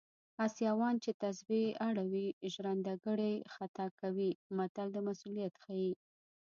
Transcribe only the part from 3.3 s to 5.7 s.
خطا کوي متل د مسوولیت